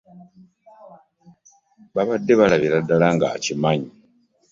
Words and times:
Babadde 1.95 2.33
balabira 2.39 2.77
ddala 2.83 3.07
nga 3.15 3.27
kigaanyi. 3.43 3.89